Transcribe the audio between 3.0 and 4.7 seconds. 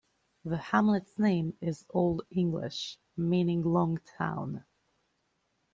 meaning "long town".